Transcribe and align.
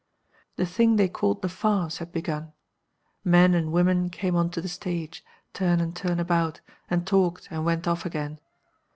"The 0.55 0.65
thing 0.65 0.95
they 0.95 1.07
called 1.07 1.43
the 1.43 1.47
farce 1.47 1.99
had 1.99 2.11
begun. 2.11 2.53
Men 3.23 3.53
and 3.53 3.71
women 3.71 4.09
came 4.09 4.35
on 4.35 4.49
to 4.49 4.59
the 4.59 4.67
stage, 4.67 5.23
turn 5.53 5.79
and 5.79 5.95
turn 5.95 6.19
about, 6.19 6.59
and 6.89 7.05
talked, 7.05 7.47
and 7.51 7.63
went 7.63 7.87
off 7.87 8.03
again. 8.03 8.39